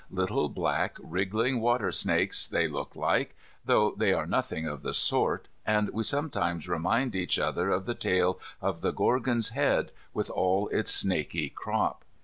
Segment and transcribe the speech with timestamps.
[0.09, 5.47] Little black wriggling water snakes they look like, though they are nothing of the sort,
[5.63, 10.69] and we sometimes remind each other of the tale of the Gorgon's Head, with all
[10.69, 12.03] its snaky crop.